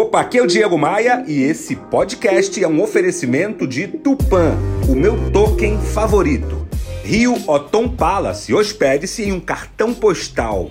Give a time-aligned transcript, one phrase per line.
[0.00, 4.56] Opa, aqui é o Diego Maia e esse podcast é um oferecimento de Tupan,
[4.88, 6.66] o meu token favorito.
[7.04, 10.70] Rio Otom Palace, hospede-se em um cartão postal.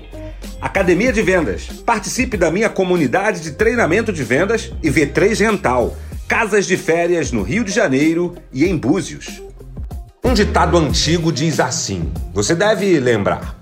[0.59, 5.95] Academia de Vendas, participe da minha comunidade de treinamento de vendas e V3 Rental,
[6.27, 9.43] casas de férias no Rio de Janeiro e em Búzios.
[10.23, 13.58] Um ditado antigo diz assim, você deve lembrar.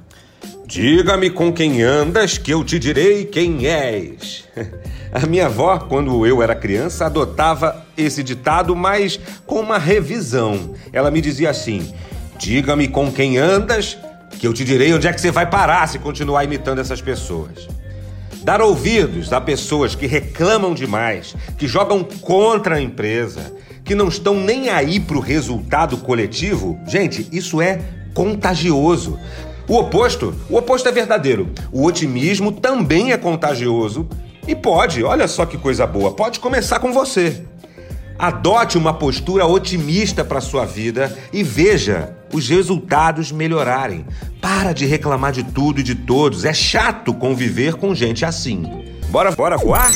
[0.67, 4.43] Diga-me com quem andas, que eu te direi quem és.
[5.13, 10.73] A minha avó, quando eu era criança, adotava esse ditado, mas com uma revisão.
[10.91, 11.89] Ela me dizia assim:
[12.37, 13.97] Diga-me com quem andas,
[14.37, 17.65] que eu te direi onde é que você vai parar se continuar imitando essas pessoas.
[18.43, 23.55] Dar ouvidos a pessoas que reclamam demais, que jogam contra a empresa,
[23.85, 27.79] que não estão nem aí para o resultado coletivo, gente, isso é
[28.13, 29.17] contagioso.
[29.67, 31.49] O oposto, o oposto é verdadeiro.
[31.71, 34.07] O otimismo também é contagioso
[34.47, 37.43] e pode, olha só que coisa boa, pode começar com você.
[38.17, 44.05] Adote uma postura otimista para sua vida e veja os resultados melhorarem.
[44.41, 46.45] Para de reclamar de tudo e de todos.
[46.45, 48.63] É chato conviver com gente assim.
[49.09, 49.91] Bora, bora voar?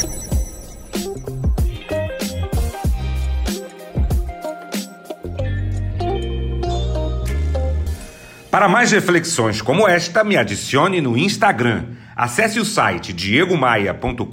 [8.51, 11.85] Para mais reflexões como esta, me adicione no Instagram.
[12.13, 14.25] Acesse o site diegomaia.com.br,